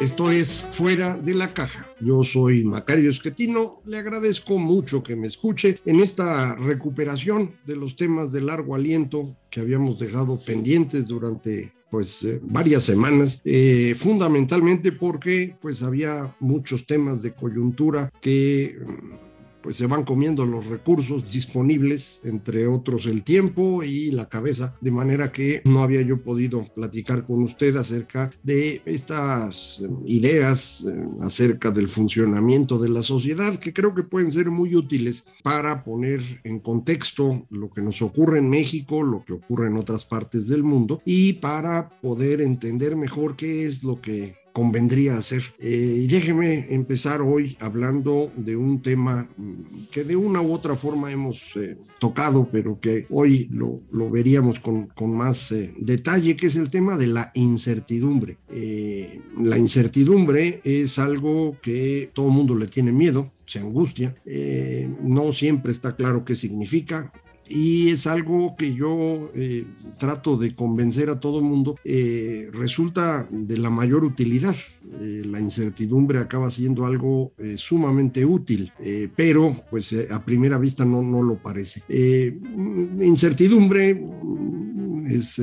[0.00, 1.86] esto es Fuera de la Caja.
[2.00, 7.96] Yo soy Macario Esquetino, le agradezco mucho que me escuche en esta recuperación de los
[7.96, 14.92] temas de largo aliento que habíamos dejado pendientes durante pues eh, varias semanas, eh, fundamentalmente
[14.92, 18.78] porque pues había muchos temas de coyuntura que
[19.62, 24.90] pues se van comiendo los recursos disponibles, entre otros el tiempo y la cabeza, de
[24.90, 31.70] manera que no había yo podido platicar con usted acerca de estas ideas, eh, acerca
[31.70, 36.60] del funcionamiento de la sociedad, que creo que pueden ser muy útiles para poner en
[36.60, 41.00] contexto lo que nos ocurre en México, lo que ocurre en otras partes del mundo
[41.04, 45.42] y para poder entender mejor qué es lo que convendría hacer.
[45.58, 49.52] Eh, déjeme empezar hoy hablando de un tema mm,
[49.90, 54.60] que de una u otra forma hemos eh, tocado, pero que hoy lo, lo veríamos
[54.60, 58.38] con, con más eh, detalle, que es el tema de la incertidumbre.
[59.38, 64.14] la incertidumbre es algo que todo mundo le tiene miedo, se angustia,
[65.02, 67.12] no siempre está claro qué significa,
[67.50, 69.66] y es algo que yo eh,
[69.98, 74.54] trato de convencer a todo el mundo, eh, resulta de la mayor utilidad.
[75.00, 78.72] Eh, la incertidumbre acaba siendo algo sumamente útil,
[79.16, 81.82] pero pues a primera vista no, no lo parece.
[83.00, 84.02] incertidumbre
[85.06, 85.40] es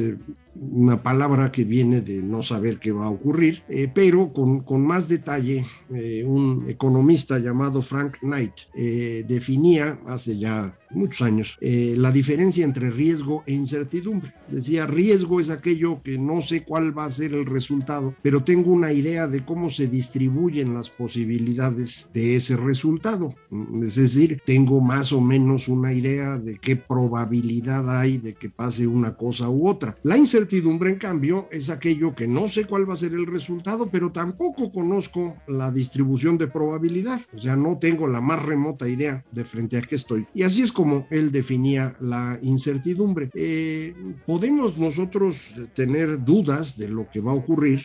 [0.59, 4.85] una palabra que viene de no saber qué va a ocurrir, eh, pero con, con,
[4.85, 12.11] más detalle, eh, un economista llamado Frank Knight eh, definía hace ya muchos años la
[12.11, 14.33] diferencia entre riesgo e incertidumbre.
[14.49, 18.71] Decía, riesgo es aquello que no sé cuál va a ser el resultado, pero tengo
[18.71, 23.35] una idea de cómo se distribuyen las posibilidades de ese resultado.
[23.81, 28.87] Es decir, tengo más o menos una idea de qué probabilidad hay de que pase
[28.87, 29.97] una cosa u otra.
[30.03, 33.89] La incertidumbre, en cambio, es aquello que no sé cuál va a ser el resultado,
[33.89, 37.19] pero tampoco conozco la distribución de probabilidad.
[37.35, 40.25] O sea, no tengo la más remota idea de frente a qué estoy.
[40.33, 43.31] Y así es como él definía la incertidumbre.
[43.33, 43.95] Eh,
[44.27, 47.81] podemos nosotros tener dudas de lo que va a ocurrir,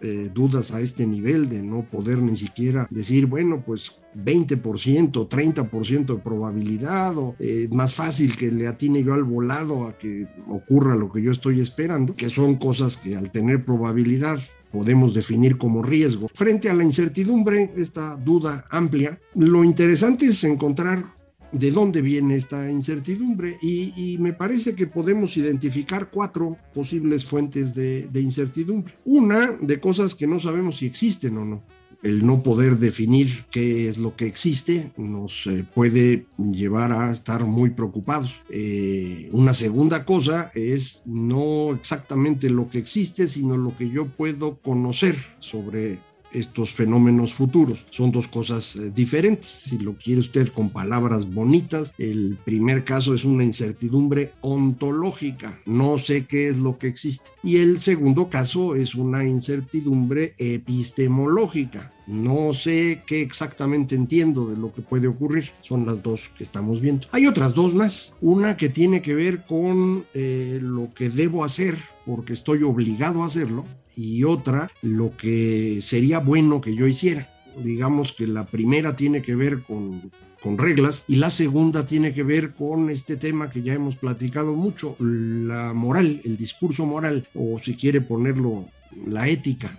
[0.00, 6.14] eh, dudas a este nivel de no poder ni siquiera decir, bueno, pues 20%, 30%
[6.14, 10.94] de probabilidad, o eh, más fácil que le atine yo al volado a que ocurra
[10.94, 14.38] lo que yo estoy esperando, que son cosas que al tener probabilidad
[14.70, 16.28] podemos definir como riesgo.
[16.32, 21.15] Frente a la incertidumbre, esta duda amplia, lo interesante es encontrar
[21.52, 28.08] de dónde viene esta incertidumbre y, me parece que podemos identificar cuatro posibles fuentes de,
[28.14, 28.94] incertidumbre.
[29.04, 31.62] Una de cosas que no sabemos si existen o no
[32.02, 37.44] el no poder definir qué es lo que existe nos eh, puede llevar a estar
[37.46, 38.42] muy preocupados.
[38.50, 44.60] Eh, una segunda cosa es no exactamente lo que existe, sino lo que yo puedo
[44.60, 45.98] conocer sobre
[46.32, 47.86] estos fenómenos futuros.
[47.90, 49.48] Son dos cosas eh, diferentes.
[49.48, 55.60] Si lo quiere usted con palabras bonitas, el primer caso es una incertidumbre ontológica.
[55.66, 57.30] No sé qué es lo que existe.
[57.42, 61.92] Y el segundo caso es una incertidumbre epistemológica.
[62.06, 65.50] No sé qué exactamente entiendo de lo que puede ocurrir.
[65.60, 67.08] Son las dos que estamos viendo.
[67.10, 68.14] Hay otras dos más.
[68.20, 73.26] Una que tiene que ver con eh, lo que debo hacer porque estoy obligado a
[73.26, 73.64] hacerlo
[73.96, 77.32] y otra lo que sería bueno que yo hiciera.
[77.62, 80.12] Digamos que la primera tiene que ver con,
[80.42, 84.54] con reglas y la segunda tiene que ver con este tema que ya hemos platicado
[84.54, 88.66] mucho, la moral, el discurso moral, o si quiere ponerlo
[89.06, 89.78] la ética.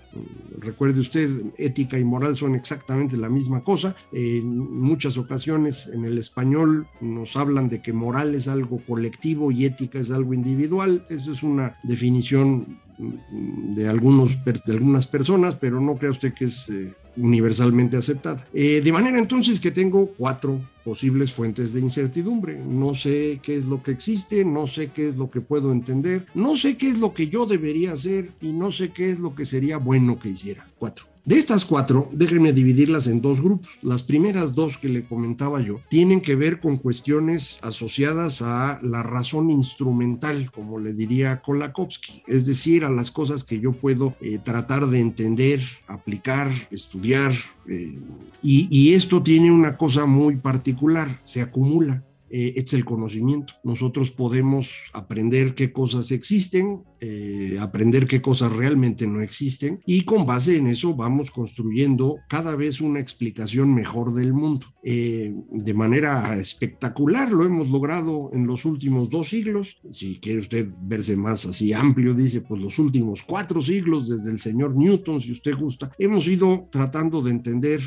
[0.60, 3.96] Recuerde usted, ética y moral son exactamente la misma cosa.
[4.12, 9.66] En muchas ocasiones en el español nos hablan de que moral es algo colectivo y
[9.66, 11.06] ética es algo individual.
[11.10, 16.68] Eso es una definición de, algunos, de algunas personas, pero no crea usted que es
[16.70, 18.46] eh, universalmente aceptada.
[18.54, 22.58] Eh, de manera entonces que tengo cuatro posibles fuentes de incertidumbre.
[22.58, 26.26] No sé qué es lo que existe, no sé qué es lo que puedo entender,
[26.34, 29.36] no sé qué es lo que yo debería hacer y no sé qué es lo
[29.36, 30.66] que sería bueno que hiciera.
[30.78, 31.06] Cuatro.
[31.28, 33.68] De estas cuatro, déjenme dividirlas en dos grupos.
[33.82, 39.04] Las primeras dos que le comentaba yo tienen que ver con cuestiones asociadas a la
[39.04, 44.40] razón instrumental, como le diría Kolakowski, es decir, a las cosas que yo puedo eh,
[44.42, 47.34] tratar de entender, aplicar, estudiar.
[47.68, 48.00] Eh,
[48.42, 52.04] y, y esto tiene una cosa muy particular, se acumula.
[52.30, 53.54] Eh, es el conocimiento.
[53.64, 60.26] Nosotros podemos aprender qué cosas existen, eh, aprender qué cosas realmente no existen y con
[60.26, 64.68] base en eso vamos construyendo cada vez una explicación mejor del mundo.
[64.84, 69.78] Eh, de manera espectacular lo hemos logrado en los últimos dos siglos.
[69.90, 74.40] Si quiere usted verse más así amplio, dice, pues los últimos cuatro siglos desde el
[74.40, 77.82] señor Newton, si usted gusta, hemos ido tratando de entender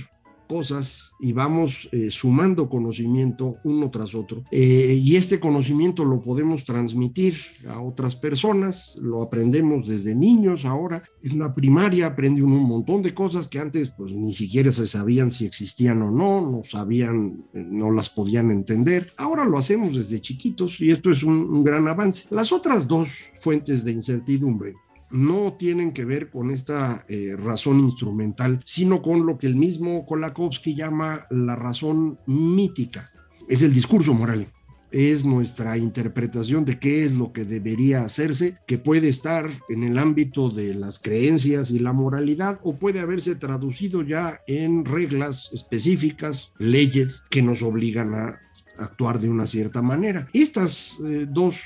[0.50, 4.42] cosas y vamos eh, sumando conocimiento uno tras otro.
[4.50, 7.36] Eh, y este conocimiento lo podemos transmitir
[7.68, 11.04] a otras personas, lo aprendemos desde niños ahora.
[11.22, 15.30] En la primaria aprende un montón de cosas que antes pues ni siquiera se sabían
[15.30, 19.12] si existían o no, no sabían, eh, no las podían entender.
[19.16, 22.26] Ahora lo hacemos desde chiquitos y esto es un, un gran avance.
[22.30, 23.08] Las otras dos
[23.40, 24.74] fuentes de incertidumbre
[25.10, 30.06] no tienen que ver con esta eh, razón instrumental, sino con lo que el mismo
[30.06, 33.10] Kolakowski llama la razón mítica.
[33.48, 34.46] Es el discurso moral
[34.92, 39.98] es nuestra interpretación de qué es lo que debería hacerse, que puede estar en el
[39.98, 46.52] ámbito de las creencias y la moralidad o puede haberse traducido ya en reglas específicas,
[46.58, 48.40] leyes que nos obligan a
[48.78, 50.26] actuar de una cierta manera.
[50.32, 51.60] Estas eh, dos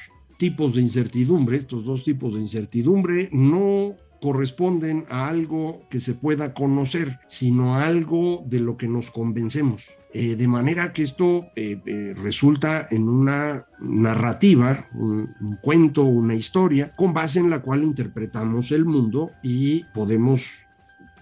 [0.45, 6.53] tipos de incertidumbre, estos dos tipos de incertidumbre, no corresponden a algo que se pueda
[6.53, 9.93] conocer, sino a algo de lo que nos convencemos.
[10.13, 16.35] Eh, de manera que esto eh, eh, resulta en una narrativa, un, un, cuento, una
[16.35, 20.51] historia, con base en la cual interpretamos el mundo y podemos,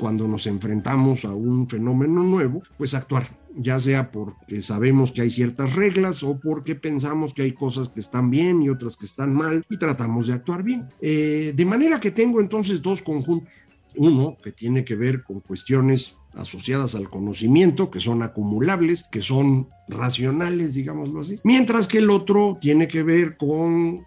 [0.01, 5.31] cuando nos enfrentamos a un fenómeno nuevo, pues actuar ya sea porque sabemos que hay
[5.31, 9.35] ciertas reglas o porque pensamos que hay cosas que están bien y otras que están
[9.35, 10.89] mal y tratamos de actuar bien.
[11.01, 13.53] Eh, de manera que tengo entonces dos conjuntos.
[13.95, 19.69] Uno que tiene que ver con cuestiones asociadas al conocimiento, que son acumulables, que son
[19.87, 24.07] racionales, digámoslo así, mientras que el otro tiene que ver con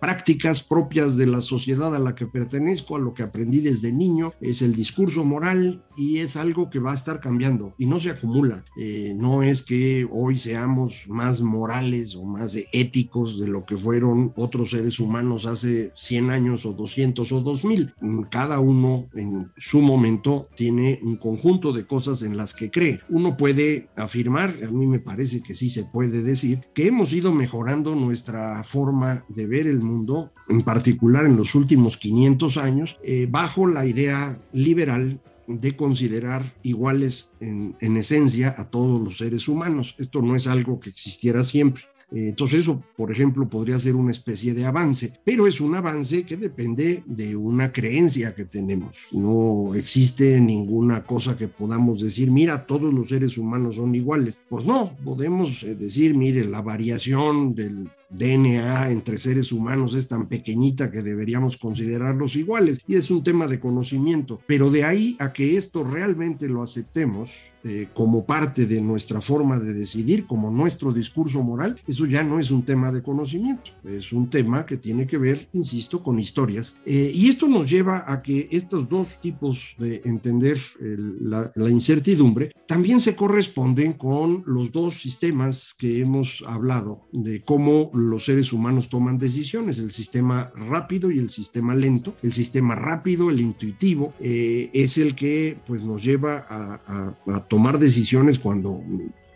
[0.00, 4.32] prácticas propias de la sociedad a la que pertenezco, a lo que aprendí desde niño,
[4.40, 8.10] es el discurso moral y es algo que va a estar cambiando y no se
[8.10, 8.64] acumula.
[8.76, 14.32] Eh, no es que hoy seamos más morales o más éticos de lo que fueron
[14.36, 17.94] otros seres humanos hace 100 años o 200 o 2000.
[18.30, 23.00] Cada uno en su momento tiene un conjunto de cosas en las que cree.
[23.08, 27.32] Uno puede afirmar, a mí me parece que sí se puede decir, que hemos ido
[27.32, 33.26] mejorando nuestra forma de ver el mundo, en particular en los últimos 500 años, eh,
[33.30, 39.94] bajo la idea liberal de considerar iguales en, en, esencia a todos los seres humanos.
[39.98, 41.84] Esto no es algo que existiera siempre.
[42.12, 46.24] Eh, entonces eso, por ejemplo, podría ser una especie de avance, pero es un avance
[46.24, 49.08] que depende de una creencia que tenemos.
[49.12, 54.40] No existe ninguna cosa que podamos decir, mira, todos los seres humanos son iguales.
[54.48, 60.28] Pues no, podemos eh, decir, mire, la variación del DNA entre seres humanos es tan
[60.28, 64.40] pequeñita que deberíamos considerarlos iguales y es un tema de conocimiento.
[64.46, 67.30] Pero de ahí a que esto realmente lo aceptemos
[67.64, 72.40] eh, como parte de nuestra forma de decidir, como nuestro discurso moral, eso ya no
[72.40, 76.76] es un tema de conocimiento, es un tema que tiene que ver, insisto, con historias.
[76.84, 82.52] Eh, y esto nos lleva a que estos dos tipos de entender la, la incertidumbre
[82.66, 88.88] también se corresponden con los dos sistemas que hemos hablado de cómo los seres humanos
[88.88, 92.14] toman decisiones, el sistema rápido y el sistema lento.
[92.22, 97.14] El sistema rápido, el intuitivo, eh, es el que pues, nos lleva a,
[97.48, 98.82] tomar decisiones cuando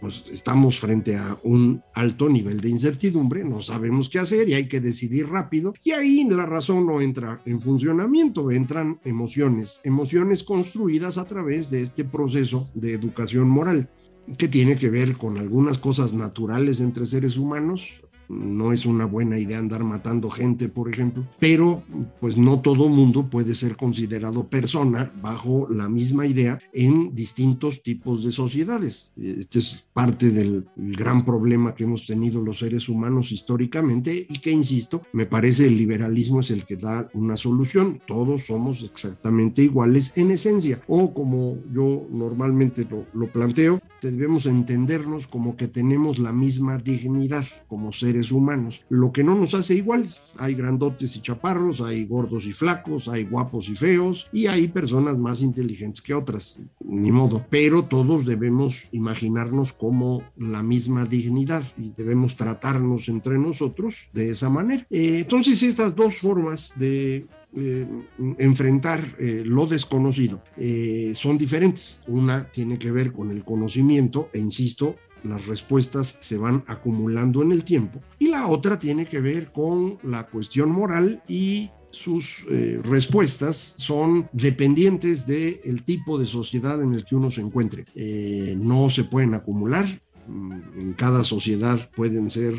[0.01, 4.69] pues estamos frente a un alto nivel de incertidumbre, no sabemos qué hacer y hay
[4.69, 11.17] que decidir rápido y ahí la razón no entra en funcionamiento, entran emociones, emociones construidas
[11.17, 13.89] a través de este proceso de educación moral
[14.39, 19.39] que tiene que ver con algunas cosas naturales entre seres humanos, no es una buena
[19.39, 21.83] idea andar matando gente, por ejemplo, pero
[22.21, 28.25] pues no todo mundo puede ser considerado persona bajo la misma idea en distintos tipos
[28.25, 29.13] de sociedades.
[29.17, 34.51] Este es parte del gran problema que hemos tenido los seres humanos históricamente y que,
[34.51, 38.01] insisto, me parece el liberalismo es el que da una solución.
[38.07, 45.27] Todos somos exactamente iguales en esencia o como yo normalmente lo, lo planteo, debemos entendernos
[45.27, 50.25] como que tenemos la misma dignidad como seres humanos, lo que no nos hace iguales.
[50.39, 55.19] Hay grandotes y chaparros, hay gordos y flacos, hay guapos y feos y hay personas
[55.19, 61.93] más inteligentes que otras, ni modo, pero todos debemos imaginarnos como la misma dignidad y
[61.97, 64.87] debemos tratarnos entre nosotros de esa manera.
[64.91, 67.27] Eh, entonces estas dos formas de
[67.59, 67.87] eh,
[68.37, 72.01] enfrentar eh, lo desconocido eh, son diferentes.
[72.07, 77.53] Una tiene que ver con el conocimiento e insisto, las respuestas se van acumulando en
[77.53, 82.45] el tiempo y la otra tiene que ver con la cuestión moral y sus
[82.83, 87.87] respuestas son dependientes del tipo de sociedad en el que uno se encuentre.
[88.59, 92.55] no se pueden acumular, en cada sociedad pueden ser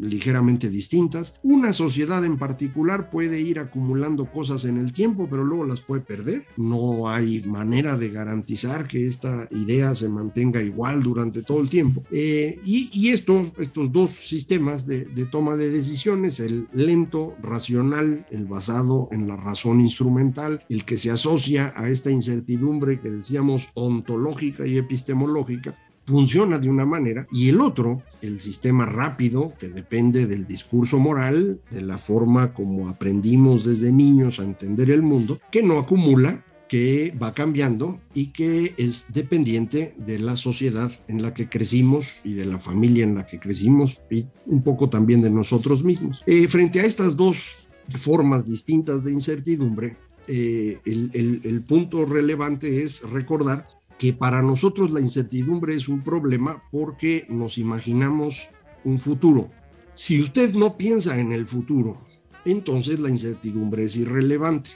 [0.00, 1.38] ligeramente distintas.
[1.42, 6.02] Una sociedad en particular puede ir acumulando cosas en el tiempo, pero luego las puede
[6.02, 6.46] perder.
[6.56, 12.02] No hay manera de garantizar que esta idea se mantenga igual durante todo el tiempo.
[12.10, 18.46] Eh, y, esto, estos dos sistemas de, de toma de decisiones, el lento, racional, el
[18.46, 24.66] basado en la razón instrumental, el que se asocia a esta incertidumbre que decíamos ontológica
[24.66, 25.74] y epistemológica,
[26.12, 31.60] funciona de una manera y el otro, el sistema rápido, que depende del discurso moral,
[31.70, 37.14] de la forma como aprendimos desde niños a entender el mundo, que no acumula, que
[37.22, 42.46] va cambiando y que es dependiente de la sociedad en la que crecimos y de
[42.46, 46.22] la familia en la que crecimos y un poco también de nosotros mismos.
[46.26, 49.96] Eh, frente a estas dos formas distintas de incertidumbre,
[50.28, 53.66] eh, el, el punto relevante es recordar
[54.02, 58.48] que para nosotros la incertidumbre es un problema porque nos imaginamos
[58.82, 59.48] un futuro.
[59.94, 61.98] Si usted no piensa en el futuro,
[62.44, 64.70] entonces la incertidumbre es irrelevante.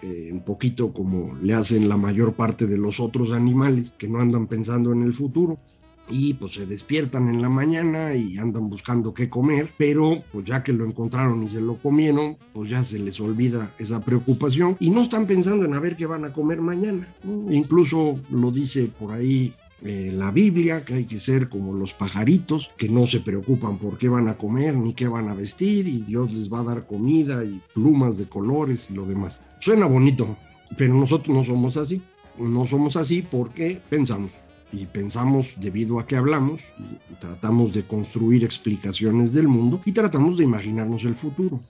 [0.00, 4.18] Eh, un poquito como le hacen la mayor parte de los otros animales que no
[4.18, 5.58] andan pensando en el futuro
[6.10, 10.62] y pues se despiertan en la mañana y andan buscando qué comer, pero pues ya
[10.62, 14.90] que lo encontraron y se lo comieron, pues ya se les olvida esa preocupación y
[14.90, 17.14] no están pensando en a ver qué van a comer mañana.
[17.50, 22.70] Incluso lo dice por ahí eh, la Biblia, que hay que ser como los pajaritos,
[22.76, 26.02] que no se preocupan por qué van a comer ni qué van a vestir y
[26.02, 29.40] Dios les va a dar comida y plumas de colores y lo demás.
[29.58, 30.36] Suena bonito,
[30.76, 32.02] pero nosotros no somos así.
[32.38, 34.32] No somos así porque pensamos
[34.72, 36.72] y pensamos debido a que hablamos,
[37.20, 41.60] tratamos de construir explicaciones del mundo y tratamos de imaginarnos el futuro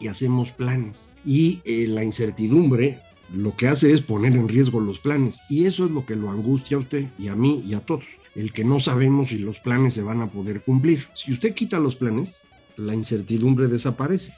[0.00, 1.12] y hacemos planes.
[1.24, 3.00] Y eh, la incertidumbre
[3.32, 6.30] lo que hace es poner en riesgo los planes y eso es lo que lo
[6.30, 8.04] angustia a usted y a mí y a todos,
[8.34, 11.06] el que no sabemos si los planes se van a poder cumplir.
[11.14, 14.34] Si usted quita los planes, la incertidumbre desaparece.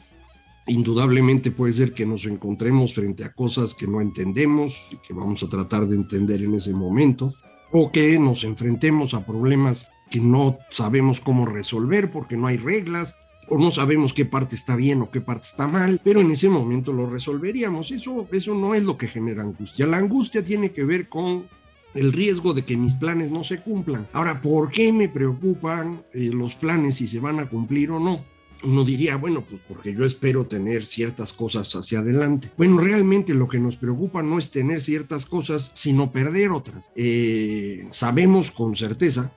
[0.67, 5.43] Indudablemente puede ser que nos encontremos frente a cosas que no entendemos y que vamos
[5.43, 7.35] a tratar de entender en ese momento
[7.73, 13.19] o que nos enfrentemos a problemas que no sabemos cómo resolver porque no hay reglas
[13.49, 16.49] o no sabemos qué parte está bien o qué parte está mal, pero en ese
[16.49, 17.91] momento lo resolveríamos.
[17.91, 19.87] Eso, eso no es lo que genera angustia.
[19.87, 21.47] La angustia tiene que ver con
[21.95, 24.07] el riesgo de que mis planes no se cumplan.
[24.13, 28.25] Ahora, ¿por qué me preocupan eh, los planes si se van a cumplir o no?
[28.65, 32.51] Uno diría, bueno, pues porque yo espero tener ciertas cosas hacia adelante.
[32.57, 36.91] Bueno, realmente lo que nos preocupa no es tener ciertas cosas, sino perder otras.
[36.95, 39.33] Eh, sabemos con certeza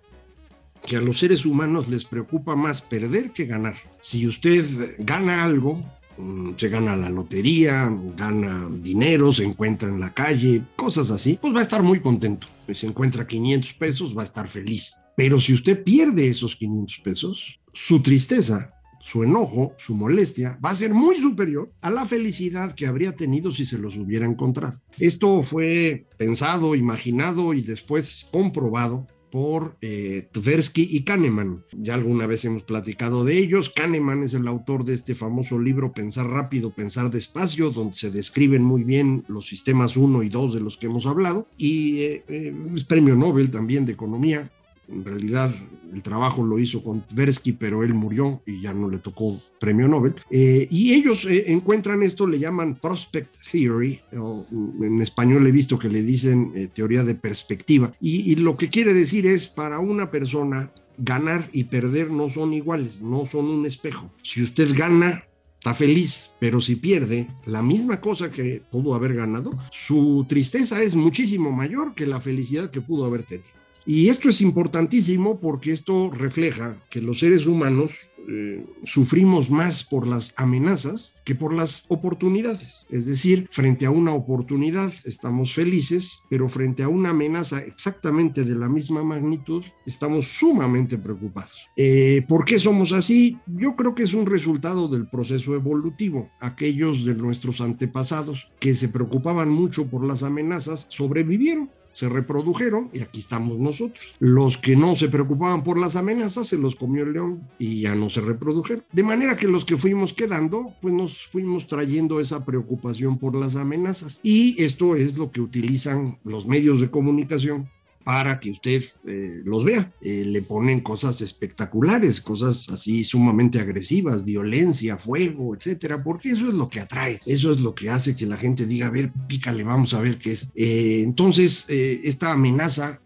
[0.86, 3.76] que a los seres humanos les preocupa más perder que ganar.
[4.02, 4.66] Si usted
[5.00, 5.84] gana algo,
[6.18, 11.54] mm, se gana la lotería, gana dinero, se encuentra en la calle, cosas así, pues
[11.54, 12.48] va a estar muy contento.
[12.74, 15.02] Si encuentra 500 pesos, va a estar feliz.
[15.18, 18.75] Pero si usted pierde esos 500 pesos, su tristeza
[19.06, 23.52] su enojo, su molestia, va a ser muy superior a la felicidad que habría tenido
[23.52, 24.82] si se los hubiera encontrado.
[24.98, 31.64] Esto fue pensado, imaginado y después comprobado por eh, Tversky y Kahneman.
[31.72, 33.70] Ya alguna vez hemos platicado de ellos.
[33.70, 38.64] Kahneman es el autor de este famoso libro Pensar rápido, pensar despacio, donde se describen
[38.64, 41.48] muy bien los sistemas 1 y 2 de los que hemos hablado.
[41.60, 44.52] Y eh, eh, es premio Nobel también de economía
[44.88, 45.52] en realidad
[45.94, 49.88] el trabajo lo hizo con Tversky, pero él murió y ya no le tocó premio
[49.88, 50.16] Nobel.
[50.30, 54.46] Eh, y ellos eh, encuentran esto, le llaman prospect theory, o
[54.82, 57.94] en español he visto que le dicen eh, teoría de perspectiva.
[58.00, 62.54] Y, y, lo que quiere decir es, para una persona, ganar y perder no son
[62.54, 64.12] iguales, no son un espejo.
[64.22, 65.26] Si usted gana,
[65.58, 70.96] está feliz, pero si pierde la misma cosa que pudo haber ganado, su tristeza es
[70.96, 73.50] muchísimo mayor que la felicidad que pudo haber tenido.
[73.86, 80.08] Y esto es importantísimo porque esto refleja que los seres humanos eh, sufrimos más por
[80.08, 82.86] las amenazas que por las oportunidades.
[82.90, 88.56] Es decir, frente a una oportunidad estamos felices, pero frente a una amenaza exactamente de
[88.56, 91.70] la misma magnitud estamos sumamente preocupados.
[91.78, 93.38] Eh, ¿Por qué somos así?
[93.46, 96.32] Yo creo que es un resultado del proceso evolutivo.
[96.40, 103.00] Aquellos de nuestros antepasados que se preocupaban mucho por las amenazas sobrevivieron se reprodujeron y
[103.00, 104.14] aquí estamos nosotros.
[104.20, 107.96] Los que no se preocupaban por las amenazas se los comió el león y ya
[107.96, 108.84] no se reprodujeron.
[108.92, 113.56] De manera que los que fuimos quedando, pues nos fuimos trayendo esa preocupación por las
[113.56, 114.20] amenazas.
[114.24, 117.70] Y esto es lo que utilizan los medios de comunicación
[118.06, 119.92] para que usted eh, los vea.
[120.00, 126.54] Eh, le ponen cosas espectaculares, cosas así sumamente agresivas, violencia, fuego, etcétera, porque eso es
[126.54, 129.64] lo que atrae, eso es lo que hace que la gente diga, a ver, pícale,
[129.64, 130.50] vamos a ver qué es.
[130.56, 133.02] Eh, entonces, esta amenaza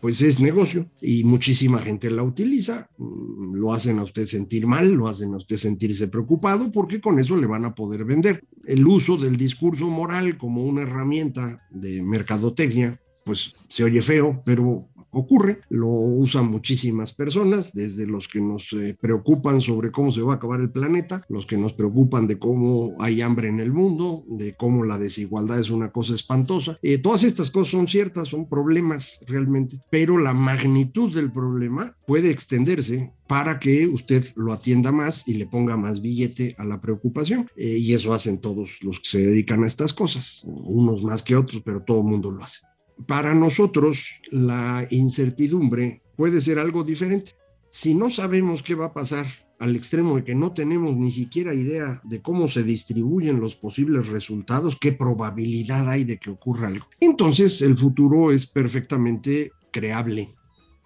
[0.00, 4.92] pues es negocio y muchísima gente la utiliza, mm, lo hacen a usted sentir mal,
[4.92, 8.44] lo hacen a usted sentirse preocupado porque con eso le van a poder vender.
[8.64, 14.88] El uso del discurso moral como una herramienta de mercadotecnia pues se oye feo, pero
[15.10, 20.34] ocurre, lo usan muchísimas personas, desde los que nos eh, preocupan sobre cómo se va
[20.34, 24.24] a acabar el planeta, los que nos preocupan de cómo hay hambre en el mundo,
[24.28, 26.78] de cómo la desigualdad es una cosa espantosa.
[26.82, 32.30] Eh, todas estas cosas son ciertas, son problemas realmente, pero la magnitud del problema puede
[32.30, 37.50] extenderse para que usted lo atienda más y le ponga más billete a la preocupación.
[37.56, 41.36] Eh, y eso hacen todos los que se dedican a estas cosas, unos más que
[41.36, 42.60] otros, pero todo el mundo lo hace
[43.06, 47.32] para nosotros la incertidumbre puede ser algo diferente.
[47.70, 49.26] Si no sabemos qué va a pasar
[49.58, 54.08] al extremo de que no tenemos ni siquiera idea de cómo se distribuyen los posibles
[54.08, 60.34] resultados, qué probabilidad hay de que ocurra algo, entonces el futuro es perfectamente creable.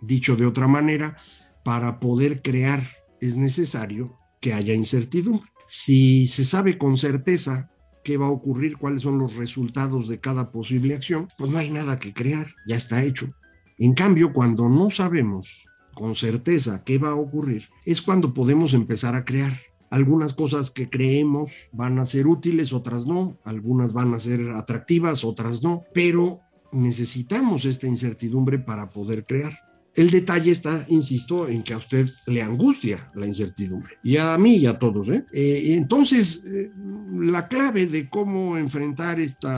[0.01, 1.17] Dicho de otra manera,
[1.65, 2.83] para poder crear
[3.21, 5.49] es necesario que haya incertidumbre.
[5.69, 7.71] Si se sabe con certeza
[8.03, 11.71] qué va a ocurrir, cuáles son los resultados de cada posible acción, pues no hay
[11.71, 13.29] nada que crear, ya está hecho.
[13.79, 19.15] En cambio, cuando no sabemos con certeza qué va a ocurrir, es cuando podemos empezar
[19.15, 19.59] a crear.
[19.91, 25.23] Algunas cosas que creemos van a ser útiles, otras no, algunas van a ser atractivas,
[25.25, 26.41] otras no, pero
[26.73, 29.59] necesitamos esta incertidumbre para poder crear.
[29.95, 34.57] El detalle está, insisto, en que a usted le angustia la incertidumbre, y a mí
[34.57, 35.09] y a todos.
[35.11, 35.27] ¿eh?
[35.33, 36.71] eh entonces, eh,
[37.13, 39.49] la clave de cómo enfrentar este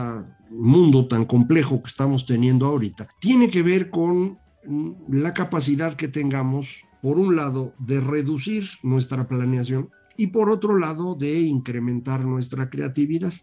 [0.49, 6.09] mundo tan complejo que estamos teniendo ahorita tiene que ver con mm, la capacidad que
[6.09, 12.69] tengamos, por un lado, de reducir nuestra planeación y por otro lado, de incrementar nuestra
[12.69, 13.33] creatividad.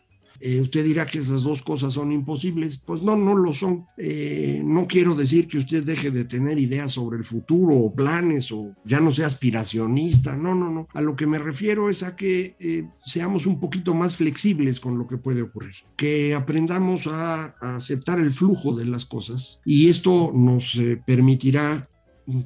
[0.43, 2.79] Eh, usted dirá que esas dos cosas son imposibles.
[2.79, 3.87] Pues no, no lo son.
[3.97, 8.51] Eh, no quiero decir que usted deje de tener ideas sobre el futuro o planes
[8.51, 10.37] o ya no sea aspiracionista.
[10.37, 10.89] No, no, no.
[10.93, 14.99] A lo que me refiero es a que eh, seamos un poquito más flexibles con
[14.99, 15.75] lo que puede ocurrir.
[15.97, 20.77] Que aprendamos a, a aceptar el flujo de las cosas y esto nos
[21.07, 21.89] permitirá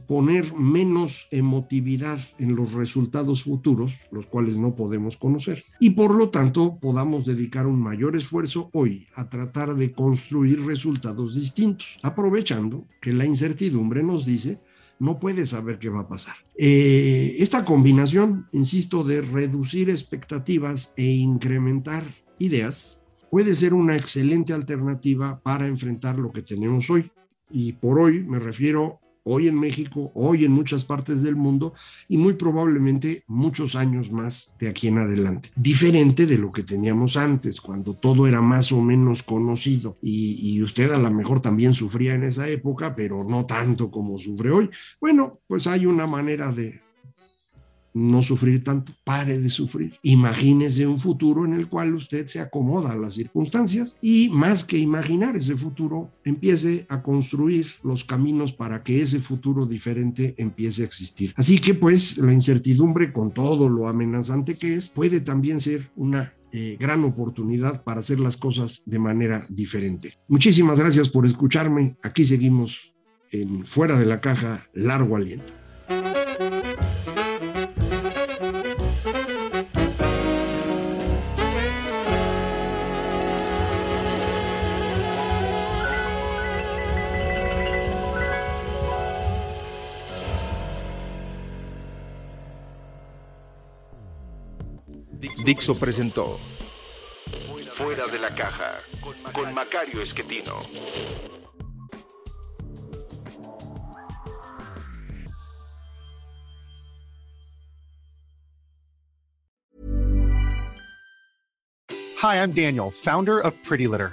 [0.07, 6.31] poner menos emotividad en los resultados futuros, los cuales no podemos conocer, y por lo
[6.31, 13.13] tanto podamos dedicar un mayor esfuerzo hoy a tratar de construir resultados distintos, aprovechando que
[13.13, 14.61] la incertidumbre nos dice
[14.99, 16.37] no puede saber qué va a pasar.
[16.57, 22.05] Eh, esta combinación, insisto, de reducir expectativas e incrementar
[22.39, 27.11] ideas puede ser una excelente alternativa para enfrentar lo que tenemos hoy.
[27.51, 31.75] Y por hoy me refiero hoy en México, hoy en muchas partes del mundo
[32.09, 35.51] y muy probablemente muchos años más de aquí en adelante.
[35.57, 40.91] Diferente de lo que teníamos antes, cuando todo era más o menos conocido y, usted
[40.91, 44.71] a lo mejor también sufría en esa época, pero no tanto como sufre hoy.
[45.01, 46.81] Bueno, pues hay una manera de,
[47.97, 49.95] no sufrir tanto, pare de sufrir.
[50.03, 54.77] Imagínese un futuro en el cual usted se acomoda a las circunstancias y más que
[54.77, 60.85] imaginar ese futuro, empiece a construir los caminos para que ese futuro diferente empiece a
[60.85, 61.33] existir.
[61.37, 66.35] Así que pues la incertidumbre con todo lo amenazante que es, puede también ser una
[66.53, 70.19] eh, gran oportunidad para hacer las cosas de manera diferente.
[70.29, 71.97] Muchísimas gracias por escucharme.
[72.03, 72.95] Aquí seguimos
[73.33, 75.66] en Fuera de la Caja, largo aliento.
[95.47, 96.41] Dixo presentó
[97.77, 98.83] Fuera de la caja
[99.33, 100.59] con Macario Esquetino.
[112.21, 114.13] Hi, I'm Daniel, founder of Pretty Litter.